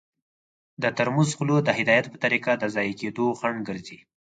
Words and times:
د 0.81 0.83
ترموز 0.97 1.29
خوله 1.37 1.57
د 1.63 1.69
هدایت 1.79 2.05
په 2.09 2.17
طریقه 2.23 2.51
د 2.57 2.63
ضایع 2.75 2.93
کیدو 3.01 3.25
خنډ 3.39 3.57
ګرځي. 3.67 3.99